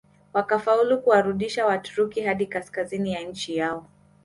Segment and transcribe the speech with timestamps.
[0.33, 3.85] Wakafaulu kuwarudisha Waturuki hadi kaskazini ya nchi yao